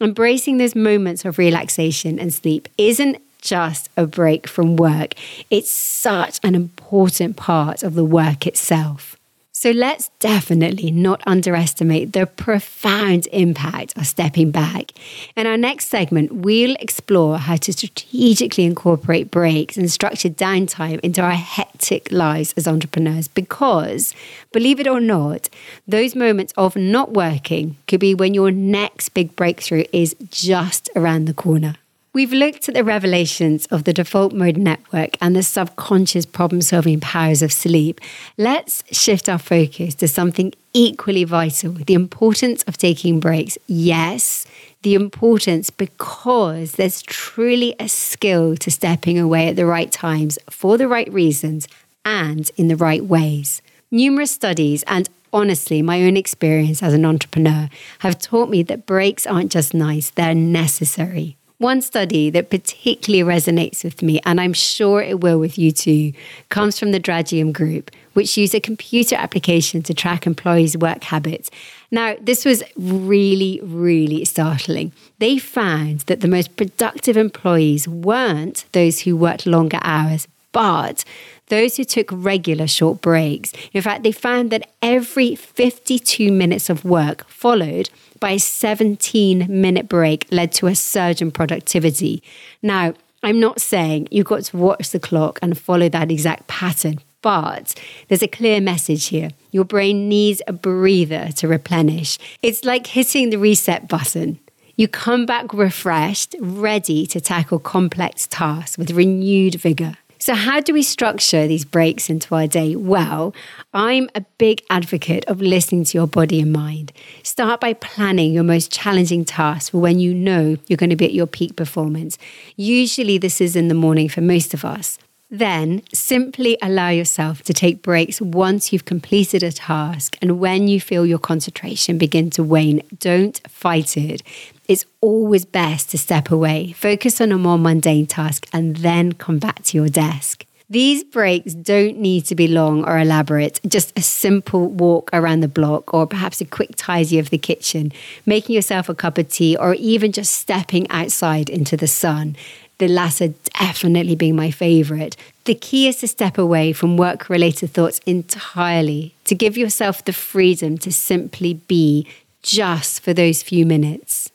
Embracing 0.00 0.58
those 0.58 0.76
moments 0.76 1.24
of 1.24 1.36
relaxation 1.36 2.20
and 2.20 2.32
sleep 2.32 2.68
isn't 2.78 3.20
just 3.46 3.88
a 3.96 4.06
break 4.06 4.46
from 4.48 4.76
work. 4.76 5.14
It's 5.50 5.70
such 5.70 6.40
an 6.42 6.54
important 6.54 7.36
part 7.36 7.82
of 7.82 7.94
the 7.94 8.04
work 8.04 8.46
itself. 8.46 9.16
So 9.58 9.70
let's 9.70 10.10
definitely 10.18 10.90
not 10.90 11.22
underestimate 11.26 12.12
the 12.12 12.26
profound 12.26 13.26
impact 13.32 13.96
of 13.96 14.06
stepping 14.06 14.50
back. 14.50 14.92
In 15.34 15.46
our 15.46 15.56
next 15.56 15.86
segment, 15.86 16.30
we'll 16.30 16.76
explore 16.78 17.38
how 17.38 17.56
to 17.56 17.72
strategically 17.72 18.64
incorporate 18.64 19.30
breaks 19.30 19.78
and 19.78 19.90
structured 19.90 20.36
downtime 20.36 21.00
into 21.00 21.22
our 21.22 21.30
hectic 21.30 22.12
lives 22.12 22.52
as 22.58 22.68
entrepreneurs 22.68 23.28
because, 23.28 24.12
believe 24.52 24.78
it 24.78 24.86
or 24.86 25.00
not, 25.00 25.48
those 25.88 26.14
moments 26.14 26.52
of 26.58 26.76
not 26.76 27.14
working 27.14 27.78
could 27.88 28.00
be 28.00 28.14
when 28.14 28.34
your 28.34 28.50
next 28.50 29.14
big 29.14 29.34
breakthrough 29.36 29.84
is 29.90 30.14
just 30.30 30.90
around 30.94 31.24
the 31.24 31.34
corner. 31.34 31.76
We've 32.16 32.32
looked 32.32 32.66
at 32.66 32.74
the 32.74 32.82
revelations 32.82 33.66
of 33.66 33.84
the 33.84 33.92
default 33.92 34.32
mode 34.32 34.56
network 34.56 35.18
and 35.20 35.36
the 35.36 35.42
subconscious 35.42 36.24
problem 36.24 36.62
solving 36.62 36.98
powers 36.98 37.42
of 37.42 37.52
sleep. 37.52 38.00
Let's 38.38 38.82
shift 38.90 39.28
our 39.28 39.36
focus 39.38 39.94
to 39.96 40.08
something 40.08 40.54
equally 40.72 41.24
vital 41.24 41.72
the 41.72 41.92
importance 41.92 42.62
of 42.62 42.78
taking 42.78 43.20
breaks. 43.20 43.58
Yes, 43.66 44.46
the 44.80 44.94
importance 44.94 45.68
because 45.68 46.72
there's 46.72 47.02
truly 47.02 47.74
a 47.78 47.86
skill 47.86 48.56
to 48.56 48.70
stepping 48.70 49.18
away 49.18 49.48
at 49.48 49.56
the 49.56 49.66
right 49.66 49.92
times 49.92 50.38
for 50.48 50.78
the 50.78 50.88
right 50.88 51.12
reasons 51.12 51.68
and 52.02 52.50
in 52.56 52.68
the 52.68 52.76
right 52.76 53.04
ways. 53.04 53.60
Numerous 53.90 54.30
studies 54.30 54.82
and 54.86 55.10
honestly, 55.34 55.82
my 55.82 56.02
own 56.02 56.16
experience 56.16 56.82
as 56.82 56.94
an 56.94 57.04
entrepreneur 57.04 57.68
have 57.98 58.18
taught 58.18 58.48
me 58.48 58.62
that 58.62 58.86
breaks 58.86 59.26
aren't 59.26 59.52
just 59.52 59.74
nice, 59.74 60.08
they're 60.08 60.34
necessary. 60.34 61.36
One 61.58 61.80
study 61.80 62.28
that 62.30 62.50
particularly 62.50 63.24
resonates 63.24 63.82
with 63.82 64.02
me, 64.02 64.20
and 64.26 64.38
I'm 64.38 64.52
sure 64.52 65.00
it 65.00 65.20
will 65.20 65.38
with 65.38 65.56
you 65.56 65.72
too, 65.72 66.12
comes 66.50 66.78
from 66.78 66.92
the 66.92 67.00
Draugiem 67.00 67.50
Group, 67.50 67.90
which 68.12 68.36
use 68.36 68.54
a 68.54 68.60
computer 68.60 69.16
application 69.16 69.82
to 69.84 69.94
track 69.94 70.26
employees' 70.26 70.76
work 70.76 71.04
habits. 71.04 71.50
Now, 71.90 72.14
this 72.20 72.44
was 72.44 72.62
really, 72.76 73.58
really 73.62 74.26
startling. 74.26 74.92
They 75.18 75.38
found 75.38 76.00
that 76.00 76.20
the 76.20 76.28
most 76.28 76.56
productive 76.56 77.16
employees 77.16 77.88
weren't 77.88 78.66
those 78.72 79.00
who 79.00 79.16
worked 79.16 79.46
longer 79.46 79.78
hours, 79.80 80.28
but 80.56 81.04
those 81.48 81.76
who 81.76 81.84
took 81.84 82.08
regular 82.10 82.66
short 82.66 83.02
breaks. 83.02 83.52
In 83.74 83.82
fact, 83.82 84.02
they 84.04 84.10
found 84.10 84.50
that 84.52 84.70
every 84.80 85.34
52 85.34 86.32
minutes 86.32 86.70
of 86.70 86.82
work 86.82 87.28
followed 87.28 87.90
by 88.20 88.30
a 88.30 88.38
17 88.38 89.46
minute 89.50 89.86
break 89.86 90.26
led 90.30 90.52
to 90.52 90.66
a 90.66 90.74
surge 90.74 91.20
in 91.20 91.30
productivity. 91.30 92.22
Now, 92.62 92.94
I'm 93.22 93.38
not 93.38 93.60
saying 93.60 94.08
you've 94.10 94.28
got 94.28 94.44
to 94.44 94.56
watch 94.56 94.92
the 94.92 94.98
clock 94.98 95.38
and 95.42 95.58
follow 95.58 95.90
that 95.90 96.10
exact 96.10 96.46
pattern, 96.46 97.00
but 97.20 97.74
there's 98.08 98.22
a 98.22 98.26
clear 98.28 98.62
message 98.62 99.08
here. 99.08 99.28
Your 99.50 99.66
brain 99.66 100.08
needs 100.08 100.40
a 100.48 100.54
breather 100.54 101.32
to 101.32 101.48
replenish. 101.48 102.16
It's 102.40 102.64
like 102.64 102.86
hitting 102.86 103.28
the 103.28 103.38
reset 103.38 103.88
button. 103.88 104.38
You 104.76 104.88
come 104.88 105.26
back 105.26 105.52
refreshed, 105.52 106.34
ready 106.40 107.04
to 107.08 107.20
tackle 107.20 107.58
complex 107.58 108.26
tasks 108.26 108.78
with 108.78 108.92
renewed 108.92 109.56
vigor. 109.56 109.98
So, 110.26 110.34
how 110.34 110.58
do 110.58 110.72
we 110.72 110.82
structure 110.82 111.46
these 111.46 111.64
breaks 111.64 112.10
into 112.10 112.34
our 112.34 112.48
day? 112.48 112.74
Well, 112.74 113.32
I'm 113.72 114.10
a 114.16 114.22
big 114.38 114.60
advocate 114.68 115.24
of 115.26 115.40
listening 115.40 115.84
to 115.84 115.98
your 115.98 116.08
body 116.08 116.40
and 116.40 116.52
mind. 116.52 116.90
Start 117.22 117.60
by 117.60 117.74
planning 117.74 118.32
your 118.32 118.42
most 118.42 118.72
challenging 118.72 119.24
tasks 119.24 119.68
for 119.68 119.78
when 119.78 120.00
you 120.00 120.12
know 120.12 120.56
you're 120.66 120.78
going 120.78 120.90
to 120.90 120.96
be 120.96 121.04
at 121.04 121.12
your 121.12 121.28
peak 121.28 121.54
performance. 121.54 122.18
Usually, 122.56 123.18
this 123.18 123.40
is 123.40 123.54
in 123.54 123.68
the 123.68 123.74
morning 123.74 124.08
for 124.08 124.20
most 124.20 124.52
of 124.52 124.64
us. 124.64 124.98
Then 125.30 125.82
simply 125.92 126.58
allow 126.60 126.88
yourself 126.88 127.42
to 127.42 127.54
take 127.54 127.82
breaks 127.82 128.20
once 128.20 128.72
you've 128.72 128.84
completed 128.84 129.44
a 129.44 129.52
task 129.52 130.16
and 130.20 130.40
when 130.40 130.66
you 130.66 130.80
feel 130.80 131.06
your 131.06 131.20
concentration 131.20 131.98
begin 131.98 132.30
to 132.30 132.42
wane. 132.42 132.82
Don't 132.98 133.40
fight 133.48 133.96
it. 133.96 134.22
It's 134.68 134.84
always 135.00 135.44
best 135.44 135.90
to 135.90 135.98
step 135.98 136.30
away, 136.30 136.72
focus 136.72 137.20
on 137.20 137.30
a 137.30 137.38
more 137.38 137.58
mundane 137.58 138.06
task, 138.06 138.48
and 138.52 138.76
then 138.78 139.12
come 139.12 139.38
back 139.38 139.62
to 139.64 139.76
your 139.76 139.88
desk. 139.88 140.44
These 140.68 141.04
breaks 141.04 141.54
don't 141.54 141.98
need 141.98 142.24
to 142.26 142.34
be 142.34 142.48
long 142.48 142.84
or 142.84 142.98
elaborate, 142.98 143.60
just 143.68 143.96
a 143.96 144.02
simple 144.02 144.66
walk 144.66 145.08
around 145.12 145.40
the 145.40 145.48
block 145.48 145.94
or 145.94 146.08
perhaps 146.08 146.40
a 146.40 146.44
quick 146.44 146.70
tidy 146.74 147.20
of 147.20 147.30
the 147.30 147.38
kitchen, 147.38 147.92
making 148.26 148.56
yourself 148.56 148.88
a 148.88 148.94
cup 148.94 149.16
of 149.18 149.28
tea, 149.28 149.56
or 149.56 149.74
even 149.74 150.10
just 150.10 150.32
stepping 150.32 150.90
outside 150.90 151.48
into 151.48 151.76
the 151.76 151.86
sun. 151.86 152.34
The 152.78 152.88
latter 152.88 153.28
definitely 153.60 154.16
being 154.16 154.34
my 154.34 154.50
favorite. 154.50 155.16
The 155.44 155.54
key 155.54 155.86
is 155.86 155.98
to 155.98 156.08
step 156.08 156.36
away 156.36 156.72
from 156.72 156.96
work 156.96 157.28
related 157.28 157.70
thoughts 157.70 158.00
entirely, 158.04 159.14
to 159.26 159.36
give 159.36 159.56
yourself 159.56 160.04
the 160.04 160.12
freedom 160.12 160.76
to 160.78 160.90
simply 160.90 161.54
be 161.54 162.08
just 162.42 163.00
for 163.00 163.14
those 163.14 163.44
few 163.44 163.64
minutes. 163.64 164.32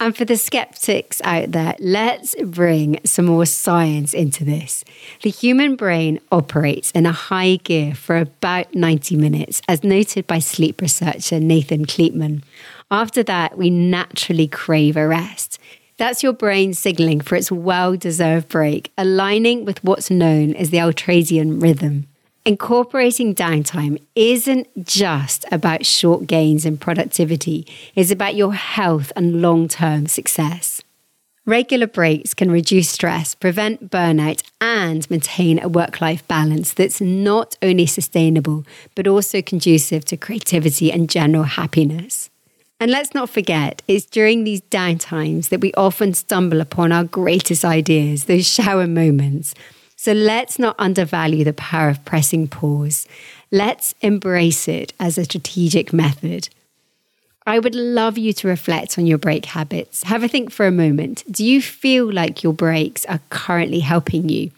And 0.00 0.16
for 0.16 0.24
the 0.24 0.36
skeptics 0.36 1.20
out 1.24 1.50
there, 1.50 1.74
let's 1.80 2.36
bring 2.44 3.00
some 3.04 3.26
more 3.26 3.46
science 3.46 4.14
into 4.14 4.44
this. 4.44 4.84
The 5.22 5.30
human 5.30 5.74
brain 5.74 6.20
operates 6.30 6.92
in 6.92 7.04
a 7.04 7.12
high 7.12 7.56
gear 7.56 7.94
for 7.96 8.16
about 8.16 8.72
90 8.76 9.16
minutes, 9.16 9.60
as 9.66 9.82
noted 9.82 10.28
by 10.28 10.38
sleep 10.38 10.80
researcher 10.80 11.40
Nathan 11.40 11.84
Kleitman. 11.84 12.44
After 12.92 13.24
that, 13.24 13.58
we 13.58 13.70
naturally 13.70 14.46
crave 14.46 14.96
a 14.96 15.06
rest. 15.06 15.58
That's 15.96 16.22
your 16.22 16.32
brain 16.32 16.74
signaling 16.74 17.20
for 17.20 17.34
its 17.34 17.50
well 17.50 17.96
deserved 17.96 18.48
break, 18.48 18.92
aligning 18.96 19.64
with 19.64 19.82
what's 19.82 20.12
known 20.12 20.54
as 20.54 20.70
the 20.70 20.78
ultradian 20.78 21.60
rhythm. 21.60 22.06
Incorporating 22.48 23.34
downtime 23.34 24.00
isn't 24.14 24.86
just 24.86 25.44
about 25.52 25.84
short 25.84 26.26
gains 26.26 26.64
in 26.64 26.78
productivity, 26.78 27.66
it's 27.94 28.10
about 28.10 28.36
your 28.36 28.54
health 28.54 29.12
and 29.14 29.42
long 29.42 29.68
term 29.68 30.06
success. 30.06 30.80
Regular 31.44 31.86
breaks 31.86 32.32
can 32.32 32.50
reduce 32.50 32.88
stress, 32.88 33.34
prevent 33.34 33.90
burnout, 33.90 34.42
and 34.62 35.10
maintain 35.10 35.62
a 35.62 35.68
work 35.68 36.00
life 36.00 36.26
balance 36.26 36.72
that's 36.72 37.02
not 37.02 37.54
only 37.60 37.84
sustainable, 37.84 38.64
but 38.94 39.06
also 39.06 39.42
conducive 39.42 40.06
to 40.06 40.16
creativity 40.16 40.90
and 40.90 41.10
general 41.10 41.44
happiness. 41.44 42.30
And 42.80 42.90
let's 42.90 43.12
not 43.12 43.28
forget, 43.28 43.82
it's 43.86 44.06
during 44.06 44.44
these 44.44 44.62
downtimes 44.62 45.50
that 45.50 45.60
we 45.60 45.74
often 45.74 46.14
stumble 46.14 46.62
upon 46.62 46.92
our 46.92 47.04
greatest 47.04 47.62
ideas, 47.62 48.24
those 48.24 48.48
shower 48.48 48.86
moments 48.86 49.54
so 50.00 50.12
let's 50.12 50.60
not 50.60 50.76
undervalue 50.78 51.42
the 51.42 51.52
power 51.52 51.88
of 51.88 52.04
pressing 52.04 52.46
pause. 52.46 53.04
Let's 53.50 53.96
embrace 54.00 54.68
it 54.68 54.92
as 55.00 55.18
a 55.18 55.24
strategic 55.24 55.92
method. 55.92 56.48
I 57.44 57.58
would 57.58 57.74
love 57.74 58.16
you 58.16 58.32
to 58.34 58.46
reflect 58.46 58.96
on 58.96 59.06
your 59.06 59.18
break 59.18 59.46
habits. 59.46 60.04
Have 60.04 60.22
a 60.22 60.28
think 60.28 60.52
for 60.52 60.68
a 60.68 60.70
moment. 60.70 61.24
Do 61.28 61.44
you 61.44 61.60
feel 61.60 62.12
like 62.12 62.44
your 62.44 62.52
breaks 62.52 63.06
are 63.06 63.18
currently 63.30 63.80
helping 63.80 64.28
you? 64.28 64.52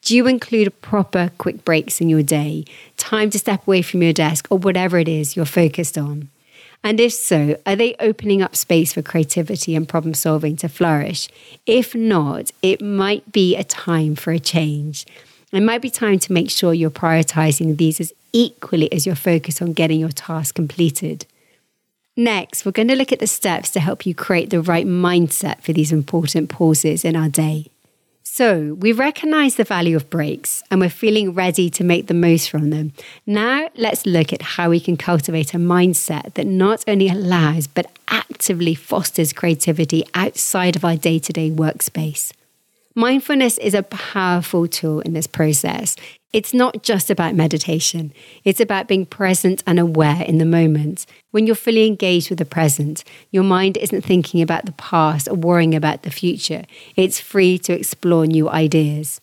Do 0.00 0.16
you 0.16 0.26
include 0.26 0.80
proper 0.80 1.30
quick 1.36 1.62
breaks 1.62 2.00
in 2.00 2.08
your 2.08 2.22
day, 2.22 2.64
time 2.96 3.28
to 3.30 3.38
step 3.38 3.66
away 3.66 3.82
from 3.82 4.00
your 4.02 4.14
desk, 4.14 4.46
or 4.48 4.56
whatever 4.56 4.98
it 4.98 5.08
is 5.08 5.36
you're 5.36 5.44
focused 5.44 5.98
on? 5.98 6.30
And 6.86 7.00
if 7.00 7.14
so, 7.14 7.58
are 7.66 7.74
they 7.74 7.96
opening 7.98 8.42
up 8.42 8.54
space 8.54 8.92
for 8.92 9.02
creativity 9.02 9.74
and 9.74 9.88
problem 9.88 10.14
solving 10.14 10.54
to 10.58 10.68
flourish? 10.68 11.28
If 11.66 11.96
not, 11.96 12.52
it 12.62 12.80
might 12.80 13.32
be 13.32 13.56
a 13.56 13.64
time 13.64 14.14
for 14.14 14.30
a 14.30 14.38
change. 14.38 15.04
It 15.50 15.64
might 15.64 15.82
be 15.82 15.90
time 15.90 16.20
to 16.20 16.32
make 16.32 16.48
sure 16.48 16.72
you're 16.72 16.90
prioritizing 16.90 17.76
these 17.76 17.98
as 17.98 18.12
equally 18.32 18.92
as 18.92 19.04
your 19.04 19.16
focus 19.16 19.60
on 19.60 19.72
getting 19.72 19.98
your 19.98 20.10
task 20.10 20.54
completed. 20.54 21.26
Next, 22.16 22.64
we're 22.64 22.70
going 22.70 22.86
to 22.86 22.94
look 22.94 23.10
at 23.10 23.18
the 23.18 23.26
steps 23.26 23.70
to 23.70 23.80
help 23.80 24.06
you 24.06 24.14
create 24.14 24.50
the 24.50 24.62
right 24.62 24.86
mindset 24.86 25.62
for 25.62 25.72
these 25.72 25.90
important 25.90 26.50
pauses 26.50 27.04
in 27.04 27.16
our 27.16 27.28
day. 27.28 27.66
So, 28.36 28.74
we 28.74 28.92
recognize 28.92 29.54
the 29.54 29.64
value 29.64 29.96
of 29.96 30.10
breaks 30.10 30.62
and 30.70 30.78
we're 30.78 30.90
feeling 30.90 31.32
ready 31.32 31.70
to 31.70 31.82
make 31.82 32.06
the 32.06 32.12
most 32.12 32.50
from 32.50 32.68
them. 32.68 32.92
Now, 33.24 33.70
let's 33.76 34.04
look 34.04 34.30
at 34.30 34.42
how 34.42 34.68
we 34.68 34.78
can 34.78 34.98
cultivate 34.98 35.54
a 35.54 35.56
mindset 35.56 36.34
that 36.34 36.46
not 36.46 36.84
only 36.86 37.08
allows 37.08 37.66
but 37.66 37.90
actively 38.08 38.74
fosters 38.74 39.32
creativity 39.32 40.04
outside 40.12 40.76
of 40.76 40.84
our 40.84 40.96
day 40.96 41.18
to 41.18 41.32
day 41.32 41.50
workspace. 41.50 42.30
Mindfulness 42.94 43.56
is 43.56 43.72
a 43.72 43.82
powerful 43.82 44.68
tool 44.68 45.00
in 45.00 45.14
this 45.14 45.26
process. 45.26 45.96
It's 46.32 46.52
not 46.52 46.82
just 46.82 47.08
about 47.08 47.34
meditation, 47.34 48.12
it's 48.44 48.60
about 48.60 48.88
being 48.88 49.06
present 49.06 49.62
and 49.66 49.78
aware 49.78 50.22
in 50.22 50.38
the 50.38 50.44
moment. 50.44 51.06
When 51.30 51.46
you're 51.46 51.54
fully 51.54 51.86
engaged 51.86 52.30
with 52.30 52.38
the 52.38 52.44
present, 52.44 53.04
your 53.30 53.44
mind 53.44 53.76
isn't 53.76 54.02
thinking 54.02 54.42
about 54.42 54.66
the 54.66 54.72
past 54.72 55.28
or 55.28 55.34
worrying 55.34 55.74
about 55.74 56.02
the 56.02 56.10
future. 56.10 56.64
It's 56.96 57.20
free 57.20 57.58
to 57.60 57.72
explore 57.72 58.26
new 58.26 58.50
ideas. 58.50 59.20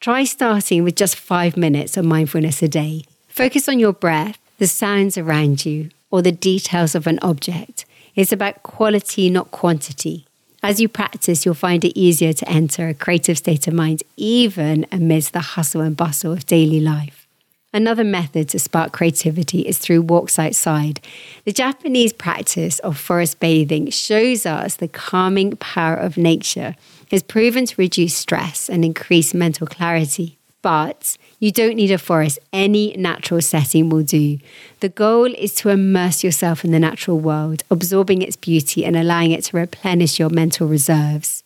Try 0.00 0.24
starting 0.24 0.84
with 0.84 0.96
just 0.96 1.16
five 1.16 1.56
minutes 1.56 1.96
of 1.96 2.04
mindfulness 2.04 2.62
a 2.62 2.68
day. 2.68 3.04
Focus 3.26 3.68
on 3.68 3.78
your 3.78 3.94
breath, 3.94 4.38
the 4.58 4.66
sounds 4.66 5.16
around 5.16 5.64
you, 5.64 5.88
or 6.10 6.22
the 6.22 6.30
details 6.30 6.94
of 6.94 7.06
an 7.06 7.18
object. 7.22 7.84
It's 8.14 8.30
about 8.30 8.62
quality, 8.62 9.28
not 9.30 9.50
quantity. 9.50 10.23
As 10.64 10.80
you 10.80 10.88
practice, 10.88 11.44
you'll 11.44 11.54
find 11.54 11.84
it 11.84 11.92
easier 11.94 12.32
to 12.32 12.48
enter 12.48 12.88
a 12.88 12.94
creative 12.94 13.36
state 13.36 13.68
of 13.68 13.74
mind, 13.74 14.02
even 14.16 14.86
amidst 14.90 15.34
the 15.34 15.40
hustle 15.40 15.82
and 15.82 15.94
bustle 15.94 16.32
of 16.32 16.46
daily 16.46 16.80
life. 16.80 17.28
Another 17.74 18.02
method 18.02 18.48
to 18.48 18.58
spark 18.58 18.90
creativity 18.90 19.60
is 19.60 19.76
through 19.76 20.00
walks 20.00 20.38
outside. 20.38 21.00
The 21.44 21.52
Japanese 21.52 22.14
practice 22.14 22.78
of 22.78 22.96
forest 22.96 23.40
bathing 23.40 23.90
shows 23.90 24.46
us 24.46 24.76
the 24.76 24.88
calming 24.88 25.54
power 25.56 25.96
of 25.96 26.16
nature 26.16 26.76
is 27.10 27.22
proven 27.22 27.66
to 27.66 27.74
reduce 27.76 28.16
stress 28.16 28.70
and 28.70 28.86
increase 28.86 29.34
mental 29.34 29.66
clarity. 29.66 30.38
But 30.64 31.18
you 31.40 31.52
don't 31.52 31.76
need 31.76 31.90
a 31.90 31.98
forest, 31.98 32.38
any 32.50 32.96
natural 32.96 33.42
setting 33.42 33.90
will 33.90 34.02
do. 34.02 34.38
The 34.80 34.88
goal 34.88 35.26
is 35.26 35.54
to 35.56 35.68
immerse 35.68 36.24
yourself 36.24 36.64
in 36.64 36.70
the 36.70 36.80
natural 36.80 37.20
world, 37.20 37.62
absorbing 37.70 38.22
its 38.22 38.34
beauty 38.34 38.82
and 38.82 38.96
allowing 38.96 39.32
it 39.32 39.44
to 39.44 39.58
replenish 39.58 40.18
your 40.18 40.30
mental 40.30 40.66
reserves. 40.66 41.44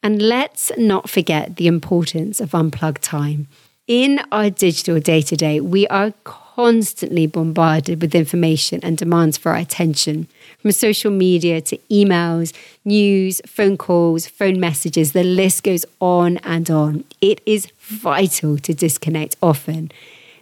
And 0.00 0.22
let's 0.22 0.70
not 0.78 1.10
forget 1.10 1.56
the 1.56 1.66
importance 1.66 2.38
of 2.40 2.54
unplugged 2.54 3.02
time. 3.02 3.48
In 3.88 4.20
our 4.30 4.48
digital 4.48 5.00
day 5.00 5.22
to 5.22 5.36
day, 5.36 5.60
we 5.60 5.88
are 5.88 6.14
constantly 6.22 7.26
bombarded 7.26 8.00
with 8.00 8.14
information 8.14 8.78
and 8.84 8.96
demands 8.96 9.36
for 9.36 9.50
our 9.50 9.58
attention. 9.58 10.28
From 10.58 10.72
social 10.72 11.10
media 11.10 11.60
to 11.60 11.78
emails, 11.90 12.52
news, 12.84 13.40
phone 13.46 13.76
calls, 13.76 14.26
phone 14.26 14.58
messages, 14.58 15.12
the 15.12 15.22
list 15.22 15.62
goes 15.62 15.84
on 16.00 16.38
and 16.38 16.70
on. 16.70 17.04
It 17.20 17.40
is 17.46 17.68
vital 17.78 18.58
to 18.58 18.74
disconnect 18.74 19.36
often. 19.42 19.92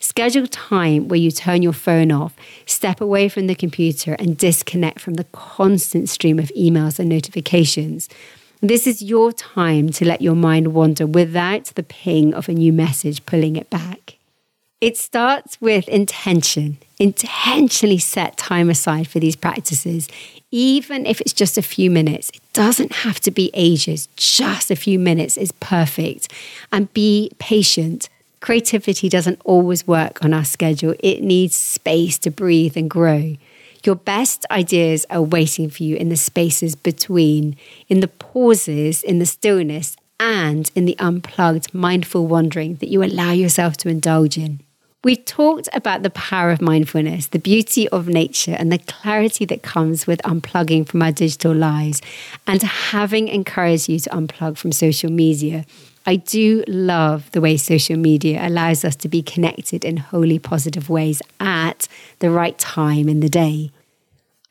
Schedule 0.00 0.46
time 0.46 1.08
where 1.08 1.18
you 1.18 1.30
turn 1.30 1.62
your 1.62 1.72
phone 1.72 2.12
off, 2.12 2.36
step 2.66 3.00
away 3.00 3.28
from 3.28 3.46
the 3.46 3.54
computer, 3.54 4.14
and 4.14 4.36
disconnect 4.36 5.00
from 5.00 5.14
the 5.14 5.24
constant 5.32 6.08
stream 6.08 6.38
of 6.38 6.52
emails 6.56 6.98
and 6.98 7.08
notifications. 7.08 8.08
This 8.60 8.86
is 8.86 9.02
your 9.02 9.32
time 9.32 9.90
to 9.90 10.04
let 10.04 10.22
your 10.22 10.34
mind 10.34 10.74
wander 10.74 11.06
without 11.06 11.66
the 11.74 11.82
ping 11.82 12.32
of 12.34 12.48
a 12.48 12.52
new 12.52 12.72
message 12.72 13.24
pulling 13.26 13.56
it 13.56 13.68
back. 13.70 14.16
It 14.84 14.98
starts 14.98 15.58
with 15.62 15.88
intention. 15.88 16.76
Intentionally 16.98 17.96
set 17.96 18.36
time 18.36 18.68
aside 18.68 19.08
for 19.08 19.18
these 19.18 19.34
practices, 19.34 20.10
even 20.50 21.06
if 21.06 21.22
it's 21.22 21.32
just 21.32 21.56
a 21.56 21.62
few 21.62 21.90
minutes. 21.90 22.28
It 22.34 22.42
doesn't 22.52 22.92
have 22.92 23.18
to 23.20 23.30
be 23.30 23.50
ages, 23.54 24.10
just 24.16 24.70
a 24.70 24.76
few 24.76 24.98
minutes 24.98 25.38
is 25.38 25.52
perfect. 25.52 26.30
And 26.70 26.92
be 26.92 27.32
patient. 27.38 28.10
Creativity 28.40 29.08
doesn't 29.08 29.40
always 29.46 29.86
work 29.86 30.22
on 30.22 30.34
our 30.34 30.44
schedule, 30.44 30.94
it 30.98 31.22
needs 31.22 31.56
space 31.56 32.18
to 32.18 32.30
breathe 32.30 32.76
and 32.76 32.90
grow. 32.90 33.36
Your 33.84 33.96
best 33.96 34.44
ideas 34.50 35.06
are 35.08 35.22
waiting 35.22 35.70
for 35.70 35.82
you 35.82 35.96
in 35.96 36.10
the 36.10 36.16
spaces 36.16 36.74
between, 36.74 37.56
in 37.88 38.00
the 38.00 38.08
pauses, 38.08 39.02
in 39.02 39.18
the 39.18 39.24
stillness, 39.24 39.96
and 40.20 40.70
in 40.74 40.84
the 40.84 40.98
unplugged, 40.98 41.72
mindful 41.72 42.26
wandering 42.26 42.74
that 42.76 42.90
you 42.90 43.02
allow 43.02 43.32
yourself 43.32 43.78
to 43.78 43.88
indulge 43.88 44.36
in. 44.36 44.60
We 45.04 45.16
talked 45.16 45.68
about 45.74 46.02
the 46.02 46.08
power 46.08 46.50
of 46.50 46.62
mindfulness, 46.62 47.26
the 47.26 47.38
beauty 47.38 47.86
of 47.90 48.08
nature, 48.08 48.56
and 48.58 48.72
the 48.72 48.78
clarity 48.78 49.44
that 49.44 49.62
comes 49.62 50.06
with 50.06 50.22
unplugging 50.22 50.88
from 50.88 51.02
our 51.02 51.12
digital 51.12 51.54
lives 51.54 52.00
and 52.46 52.62
having 52.62 53.28
encouraged 53.28 53.90
you 53.90 53.98
to 53.98 54.10
unplug 54.10 54.56
from 54.56 54.72
social 54.72 55.12
media. 55.12 55.66
I 56.06 56.16
do 56.16 56.64
love 56.66 57.30
the 57.32 57.42
way 57.42 57.58
social 57.58 57.98
media 57.98 58.48
allows 58.48 58.82
us 58.82 58.96
to 58.96 59.08
be 59.08 59.20
connected 59.20 59.84
in 59.84 59.98
wholly 59.98 60.38
positive 60.38 60.88
ways 60.88 61.20
at 61.38 61.86
the 62.20 62.30
right 62.30 62.58
time 62.58 63.06
in 63.06 63.20
the 63.20 63.28
day. 63.28 63.72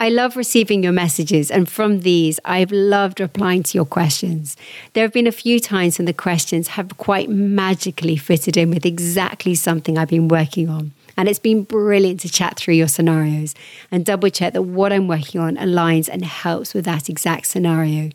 I 0.03 0.09
love 0.09 0.35
receiving 0.35 0.83
your 0.83 0.91
messages, 0.91 1.49
and 1.49 1.69
from 1.69 2.01
these, 2.01 2.37
I've 2.43 2.73
loved 2.73 3.21
replying 3.21 3.63
to 3.63 3.77
your 3.77 3.85
questions. 3.85 4.57
There 4.91 5.05
have 5.05 5.13
been 5.13 5.27
a 5.27 5.31
few 5.31 5.61
times 5.61 5.97
when 5.97 6.07
the 6.07 6.11
questions 6.11 6.67
have 6.67 6.97
quite 6.97 7.29
magically 7.29 8.17
fitted 8.17 8.57
in 8.57 8.69
with 8.69 8.85
exactly 8.85 9.55
something 9.55 9.97
I've 9.97 10.09
been 10.09 10.27
working 10.27 10.67
on. 10.67 10.91
And 11.15 11.29
it's 11.29 11.39
been 11.39 11.63
brilliant 11.63 12.19
to 12.19 12.29
chat 12.29 12.57
through 12.57 12.73
your 12.73 12.89
scenarios 12.89 13.55
and 13.91 14.05
double 14.05 14.29
check 14.29 14.51
that 14.51 14.63
what 14.63 14.91
I'm 14.91 15.07
working 15.07 15.39
on 15.39 15.55
aligns 15.55 16.09
and 16.09 16.25
helps 16.25 16.73
with 16.73 16.83
that 16.83 17.07
exact 17.07 17.45
scenario. 17.47 18.09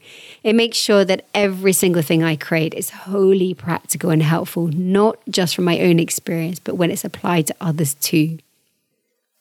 It 0.45 0.55
makes 0.55 0.77
sure 0.77 1.07
that 1.07 1.25
every 1.33 1.73
single 1.73 2.03
thing 2.03 2.23
I 2.23 2.37
create 2.37 2.75
is 2.75 2.91
wholly 2.91 3.55
practical 3.55 4.11
and 4.11 4.23
helpful, 4.23 4.67
not 4.67 5.19
just 5.31 5.55
from 5.55 5.65
my 5.65 5.81
own 5.81 5.99
experience, 6.01 6.59
but 6.59 6.75
when 6.75 6.91
it's 6.91 7.07
applied 7.07 7.47
to 7.47 7.57
others 7.63 7.95
too. 7.95 8.41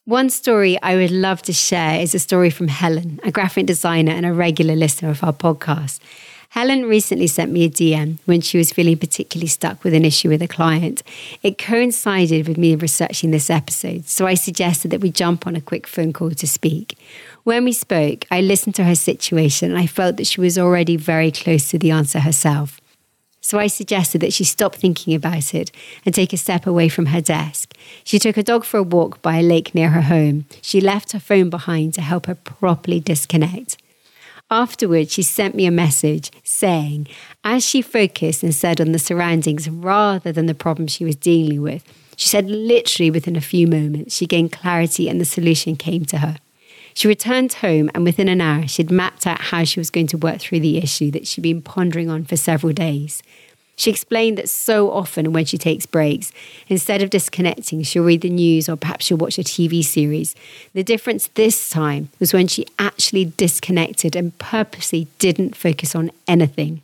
One 0.08 0.30
story 0.30 0.82
I 0.82 0.96
would 0.96 1.12
love 1.12 1.42
to 1.42 1.52
share 1.52 2.00
is 2.00 2.16
a 2.16 2.20
story 2.20 2.50
from 2.50 2.70
Helen, 2.70 3.20
a 3.26 3.32
graphic 3.32 3.66
designer 3.66 4.14
and 4.14 4.26
a 4.26 4.32
regular 4.32 4.74
listener 4.74 5.10
of 5.10 5.22
our 5.22 5.34
podcast. 5.34 6.00
Helen 6.52 6.86
recently 6.86 7.28
sent 7.28 7.52
me 7.52 7.66
a 7.66 7.70
DM 7.70 8.18
when 8.24 8.40
she 8.40 8.58
was 8.58 8.72
feeling 8.72 8.98
particularly 8.98 9.50
stuck 9.50 9.84
with 9.84 9.94
an 9.94 10.06
issue 10.06 10.30
with 10.30 10.42
a 10.42 10.48
client. 10.48 11.04
It 11.44 11.58
coincided 11.58 12.48
with 12.48 12.58
me 12.58 12.74
researching 12.76 13.32
this 13.32 13.50
episode, 13.50 14.08
so 14.08 14.26
I 14.26 14.36
suggested 14.36 14.92
that 14.92 15.02
we 15.02 15.12
jump 15.12 15.46
on 15.46 15.58
a 15.58 15.62
quick 15.62 15.86
phone 15.86 16.14
call 16.14 16.32
to 16.32 16.48
speak. 16.48 16.98
When 17.44 17.66
we 17.66 17.74
spoke, 17.74 18.24
I 18.32 18.40
listened 18.40 18.76
to 18.76 18.86
her 18.86 18.96
situation 18.96 19.72
and 19.72 19.78
I 19.78 19.88
felt 19.88 20.16
that 20.16 20.28
she 20.28 20.40
was 20.40 20.58
already 20.58 20.96
very 20.96 21.32
close 21.32 21.70
to 21.72 21.78
the 21.78 21.92
answer 21.92 22.22
herself. 22.22 22.80
So 23.48 23.58
I 23.58 23.68
suggested 23.68 24.20
that 24.20 24.34
she 24.34 24.44
stop 24.44 24.76
thinking 24.76 25.16
about 25.16 25.56
it 25.56 25.72
and 26.06 26.14
take 26.14 26.34
a 26.34 26.38
step 26.38 26.68
away 26.68 26.90
from 26.90 27.06
her 27.06 27.22
desk. 27.22 27.74
She 28.04 28.20
took 28.20 28.36
her 28.36 28.44
dog 28.44 28.66
for 28.66 28.76
a 28.76 28.84
walk 28.84 29.22
by 29.22 29.38
a 29.38 29.42
lake 29.42 29.74
near 29.74 29.92
her 29.92 30.02
home. 30.02 30.48
She 30.62 30.82
left 30.82 31.14
her 31.14 31.20
phone 31.20 31.50
behind 31.50 31.94
to 31.94 32.02
help 32.02 32.26
her 32.26 32.36
properly 32.36 33.00
disconnect. 33.00 33.78
Afterwards, 34.52 35.14
she 35.14 35.24
sent 35.24 35.56
me 35.56 35.66
a 35.66 35.72
message 35.72 36.30
saying, 36.44 37.08
as 37.46 37.64
she 37.64 37.82
focused 37.82 38.44
and 38.44 38.54
said 38.54 38.82
on 38.82 38.92
the 38.92 39.00
surroundings 39.00 39.70
rather 39.70 40.34
than 40.34 40.48
the 40.48 40.54
problem 40.54 40.88
she 40.88 41.06
was 41.06 41.16
dealing 41.16 41.62
with, 41.62 41.86
she 42.18 42.28
said 42.28 42.50
literally 42.50 43.10
within 43.10 43.38
a 43.38 43.42
few 43.54 43.66
moments, 43.66 44.14
she 44.14 44.26
gained 44.26 44.52
clarity 44.52 45.08
and 45.08 45.22
the 45.22 45.26
solution 45.26 45.78
came 45.78 46.04
to 46.04 46.18
her. 46.18 46.36
She 46.98 47.08
returned 47.08 47.54
home 47.54 47.92
and 47.94 48.04
within 48.04 48.28
an 48.28 48.42
hour, 48.42 48.68
she'd 48.68 48.90
mapped 48.90 49.28
out 49.28 49.40
how 49.40 49.64
she 49.66 49.80
was 49.80 49.92
going 49.92 50.08
to 50.08 50.18
work 50.18 50.40
through 50.40 50.62
the 50.62 50.80
issue 50.80 51.12
that 51.12 51.28
she'd 51.28 51.42
been 51.42 51.62
pondering 51.62 52.10
on 52.10 52.24
for 52.24 52.36
several 52.36 52.74
days. 52.74 53.22
She 53.76 53.92
explained 53.92 54.40
that 54.40 54.50
so 54.50 54.90
often 54.90 55.32
when 55.32 55.46
she 55.46 55.60
takes 55.60 55.86
breaks, 55.86 56.32
instead 56.68 57.04
of 57.04 57.12
disconnecting, 57.12 57.84
she'll 57.84 58.04
read 58.04 58.22
the 58.22 58.32
news 58.32 58.68
or 58.68 58.78
perhaps 58.78 59.06
she'll 59.06 59.18
watch 59.18 59.38
a 59.38 59.44
TV 59.44 59.86
series. 59.86 60.34
The 60.74 60.82
difference 60.82 61.28
this 61.36 61.70
time 61.70 62.10
was 62.20 62.34
when 62.34 62.48
she 62.48 62.66
actually 62.80 63.26
disconnected 63.26 64.16
and 64.16 64.36
purposely 64.40 65.06
didn't 65.20 65.56
focus 65.56 65.94
on 65.94 66.10
anything. 66.28 66.82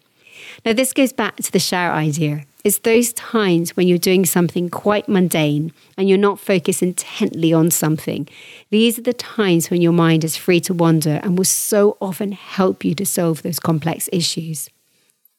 Now, 0.65 0.73
this 0.73 0.93
goes 0.93 1.11
back 1.11 1.35
to 1.37 1.51
the 1.51 1.59
shower 1.59 1.91
idea. 1.91 2.45
It's 2.63 2.79
those 2.79 3.11
times 3.11 3.75
when 3.75 3.89
you're 3.89 3.97
doing 3.97 4.25
something 4.25 4.69
quite 4.69 5.09
mundane 5.09 5.73
and 5.97 6.07
you're 6.07 6.17
not 6.17 6.39
focused 6.39 6.81
intently 6.81 7.51
on 7.51 7.69
something. 7.69 8.29
These 8.69 8.97
are 8.97 9.01
the 9.01 9.13
times 9.13 9.69
when 9.69 9.81
your 9.81 9.91
mind 9.91 10.23
is 10.23 10.37
free 10.37 10.61
to 10.61 10.73
wander 10.73 11.19
and 11.21 11.37
will 11.37 11.43
so 11.43 11.97
often 11.99 12.31
help 12.31 12.85
you 12.85 12.95
to 12.95 13.05
solve 13.05 13.41
those 13.41 13.59
complex 13.59 14.07
issues. 14.13 14.69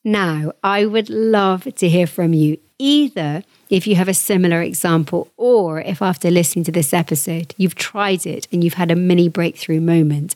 Now, 0.05 0.53
I 0.63 0.85
would 0.85 1.09
love 1.09 1.65
to 1.77 1.89
hear 1.89 2.07
from 2.07 2.35
you, 2.35 2.59
either 2.79 3.43
if 3.71 3.87
you 3.87 3.95
have 3.97 4.09
a 4.09 4.13
similar 4.15 4.61
example 4.61 5.33
or 5.39 5.81
if 5.81 6.03
after 6.03 6.31
listening 6.31 6.67
to 6.67 6.73
this 6.73 6.93
episode, 6.93 7.55
you've 7.57 7.75
tried 7.75 8.27
it 8.27 8.47
and 8.53 8.63
you've 8.63 8.75
had 8.75 8.91
a 8.91 8.97
mini 8.97 9.31
breakthrough 9.31 9.81
moment. 9.81 10.35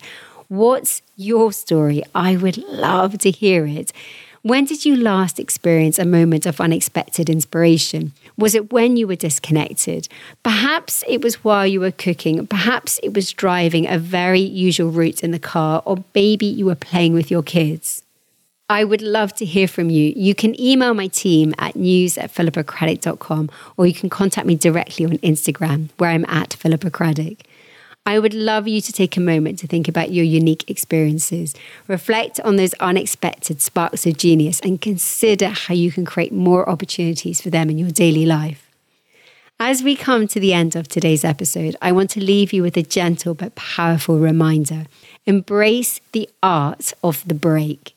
What's 0.49 1.02
your 1.16 1.52
story? 1.52 2.02
I 2.14 2.37
would 2.37 2.57
love 2.57 3.18
to 3.18 3.30
hear 3.30 3.66
it. 3.66 3.92
When 4.42 4.64
did 4.64 4.85
you 4.85 4.97
last 4.97 5.40
experience 5.40 5.99
a 5.99 6.04
moment 6.04 6.47
of 6.47 6.61
unexpected 6.61 7.28
inspiration? 7.28 8.12
Was 8.37 8.54
it 8.54 8.73
when 8.73 8.97
you 8.97 9.09
were 9.09 9.16
disconnected? 9.16 10.09
Perhaps 10.45 11.02
it 11.09 11.23
was 11.23 11.42
while 11.42 11.66
you 11.66 11.80
were 11.80 11.90
cooking. 11.90 12.47
Perhaps 12.47 13.00
it 13.02 13.14
was 13.14 13.33
driving 13.33 13.88
a 13.88 13.99
very 13.99 14.40
usual 14.40 14.90
route 14.90 15.25
in 15.25 15.33
the 15.33 15.40
car, 15.40 15.83
or 15.85 16.04
maybe 16.14 16.47
you 16.47 16.66
were 16.66 16.76
playing 16.76 17.14
with 17.14 17.33
your 17.33 17.42
kids. 17.42 18.02
I 18.71 18.85
would 18.85 19.02
love 19.02 19.35
to 19.37 19.45
hear 19.45 19.66
from 19.66 19.90
you. 19.90 20.12
You 20.14 20.35
can 20.35 20.59
email 20.61 20.95
my 20.95 21.09
team 21.09 21.54
at 21.59 21.75
news 21.75 22.18
at 22.18 22.38
or 22.38 23.87
you 23.87 23.95
can 23.95 24.11
contact 24.11 24.47
me 24.47 24.57
directly 24.57 25.07
on 25.07 25.18
Instagram 25.18 25.88
where 25.97 26.11
I'm 26.11 26.26
at 26.26 26.52
Philippa 26.54 26.90
Craddock. 26.90 27.38
I 28.07 28.19
would 28.19 28.35
love 28.35 28.67
you 28.67 28.81
to 28.81 28.93
take 28.93 29.17
a 29.17 29.21
moment 29.21 29.59
to 29.59 29.67
think 29.67 29.87
about 29.87 30.11
your 30.12 30.25
unique 30.25 30.69
experiences, 30.71 31.55
reflect 31.87 32.40
on 32.40 32.57
those 32.57 32.73
unexpected 32.75 33.61
sparks 33.61 34.07
of 34.07 34.17
genius, 34.17 34.61
and 34.61 34.81
consider 34.81 35.49
how 35.49 35.75
you 35.75 35.93
can 35.93 36.07
create 36.07 36.33
more 36.33 36.69
opportunities 36.69 37.40
for 37.40 37.50
them 37.50 37.69
in 37.69 37.78
your 37.78 37.90
daily 37.90 38.25
life. 38.25 38.69
As 39.61 39.83
we 39.83 39.97
come 39.97 40.28
to 40.28 40.38
the 40.38 40.55
end 40.55 40.76
of 40.76 40.87
today's 40.87 41.25
episode, 41.25 41.75
I 41.83 41.90
want 41.90 42.11
to 42.11 42.25
leave 42.25 42.52
you 42.52 42.62
with 42.62 42.76
a 42.76 42.83
gentle 42.83 43.35
but 43.35 43.56
powerful 43.56 44.19
reminder. 44.19 44.87
Embrace 45.26 46.00
the 46.13 46.30
art 46.43 46.93
of 47.02 47.26
the 47.26 47.34
break. 47.34 47.95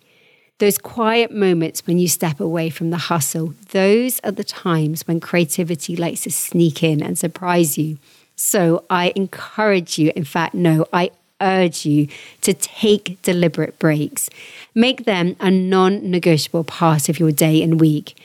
Those 0.57 0.77
quiet 0.77 1.31
moments 1.31 1.85
when 1.87 1.99
you 1.99 2.07
step 2.07 2.39
away 2.39 2.69
from 2.69 2.89
the 2.89 2.97
hustle, 2.97 3.53
those 3.71 4.19
are 4.21 4.31
the 4.31 4.43
times 4.43 5.07
when 5.07 5.19
creativity 5.19 5.95
likes 5.95 6.21
to 6.21 6.31
sneak 6.31 6.83
in 6.83 7.01
and 7.01 7.17
surprise 7.17 7.77
you. 7.77 7.97
So 8.41 8.83
I 8.89 9.13
encourage 9.15 9.99
you, 9.99 10.11
in 10.15 10.23
fact, 10.23 10.55
no, 10.55 10.87
I 10.91 11.11
urge 11.39 11.85
you 11.85 12.07
to 12.41 12.55
take 12.55 13.21
deliberate 13.21 13.77
breaks. 13.77 14.31
Make 14.73 15.05
them 15.05 15.35
a 15.39 15.51
non 15.51 16.09
negotiable 16.09 16.63
part 16.63 17.07
of 17.07 17.19
your 17.19 17.31
day 17.31 17.61
and 17.61 17.79
week. 17.79 18.17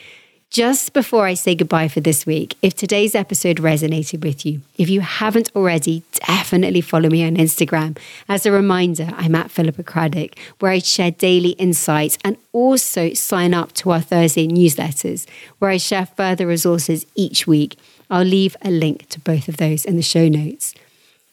Just 0.49 0.95
before 0.95 1.27
I 1.27 1.35
say 1.35 1.55
goodbye 1.55 1.89
for 1.89 2.01
this 2.01 2.25
week, 2.25 2.57
if 2.63 2.75
today's 2.75 3.15
episode 3.15 3.59
resonated 3.59 4.25
with 4.25 4.47
you, 4.47 4.63
if 4.79 4.89
you 4.89 5.03
haven't 5.03 5.51
already, 5.55 6.03
definitely 6.27 6.81
follow 6.81 7.11
me 7.11 7.23
on 7.23 7.37
Instagram. 7.37 7.99
As 8.27 8.47
a 8.47 8.53
reminder, 8.53 9.11
I'm 9.17 9.35
at 9.35 9.51
Philippa 9.51 9.83
Craddock, 9.83 10.39
where 10.61 10.73
I 10.73 10.79
share 10.79 11.11
daily 11.11 11.51
insights 11.51 12.17
and 12.25 12.39
also 12.53 13.13
sign 13.13 13.53
up 13.53 13.75
to 13.75 13.91
our 13.91 14.01
Thursday 14.01 14.49
newsletters, 14.49 15.27
where 15.59 15.73
I 15.73 15.77
share 15.77 16.07
further 16.07 16.47
resources 16.47 17.05
each 17.17 17.47
week. 17.47 17.77
I'll 18.11 18.25
leave 18.25 18.57
a 18.63 18.71
link 18.71 19.09
to 19.11 19.21
both 19.21 19.49
of 19.49 19.57
those 19.57 19.85
in 19.85 19.97
the 19.97 20.03
show 20.03 20.29
notes. 20.29 20.75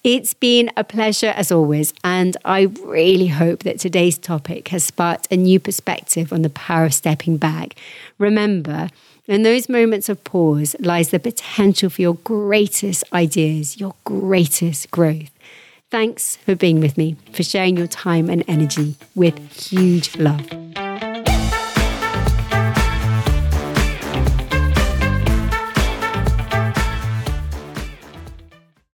It's 0.04 0.34
been 0.34 0.70
a 0.76 0.84
pleasure 0.84 1.34
as 1.36 1.50
always, 1.50 1.94
and 2.04 2.36
I 2.44 2.64
really 2.84 3.28
hope 3.28 3.64
that 3.64 3.80
today's 3.80 4.18
topic 4.18 4.68
has 4.68 4.84
sparked 4.84 5.30
a 5.32 5.38
new 5.38 5.62
perspective 5.62 6.34
on 6.34 6.42
the 6.42 6.50
power 6.50 6.84
of 6.86 6.94
stepping 6.94 7.38
back. 7.38 7.76
Remember, 8.18 8.90
in 9.28 9.44
those 9.44 9.70
moments 9.70 10.10
of 10.10 10.22
pause 10.26 10.76
lies 10.80 11.12
the 11.12 11.20
potential 11.20 11.90
for 11.90 12.02
your 12.02 12.16
greatest 12.16 13.06
ideas, 13.14 13.80
your 13.80 13.96
greatest 14.04 14.92
growth. 14.92 15.32
Thanks 15.90 16.36
for 16.36 16.56
being 16.56 16.82
with 16.82 16.98
me, 16.98 17.16
for 17.32 17.44
sharing 17.44 17.78
your 17.78 17.88
time 17.88 18.30
and 18.30 18.44
energy 18.46 18.96
with 19.16 19.38
huge 19.54 20.18
love. 20.18 20.50